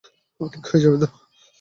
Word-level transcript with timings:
ও 0.39 0.43
ঠিক 0.53 0.63
হয়ে 0.69 0.83
যাবে 0.83 0.97
তো? 1.01 1.07